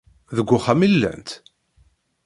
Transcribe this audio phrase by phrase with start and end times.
[0.35, 1.29] Deg uxxam i llant?